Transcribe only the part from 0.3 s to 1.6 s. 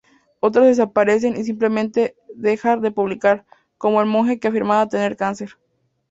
Otros desaparecen y